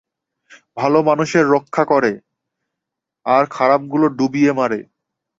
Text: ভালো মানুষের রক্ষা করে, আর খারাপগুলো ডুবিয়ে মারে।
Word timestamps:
ভালো 0.77 0.99
মানুষের 1.03 1.45
রক্ষা 1.47 1.83
করে, 1.85 2.11
আর 3.25 3.43
খারাপগুলো 3.51 4.05
ডুবিয়ে 4.09 4.51
মারে। 4.53 4.79